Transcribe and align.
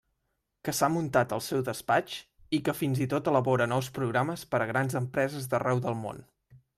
Que 0.67 0.73
s'ha 0.75 0.87
muntat 0.93 1.33
el 1.35 1.41
seu 1.47 1.59
despatx, 1.67 2.15
i 2.59 2.61
que 2.69 2.75
fins 2.79 3.01
i 3.05 3.07
tot 3.11 3.31
elabora 3.33 3.67
nous 3.75 3.91
programes 3.99 4.47
per 4.55 4.63
a 4.65 4.69
grans 4.73 4.97
empreses 5.03 5.47
d'arreu 5.53 5.83
del 5.85 5.97
món. 6.05 6.25